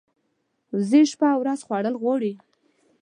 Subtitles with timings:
[0.75, 2.33] وزې شپه او ورځ خوړل غواړي